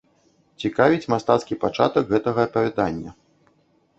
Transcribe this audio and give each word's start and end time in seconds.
Цікавіць 0.63 1.09
мастацкі 1.13 1.57
пачатак 1.65 2.09
гэтага 2.13 2.41
апавядання. 2.49 3.11